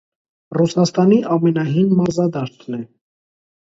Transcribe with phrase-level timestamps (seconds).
[0.57, 2.85] Ռուսաստանի ամենահին մարզադաշտն է։